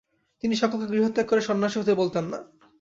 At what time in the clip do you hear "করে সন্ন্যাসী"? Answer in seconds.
1.27-1.77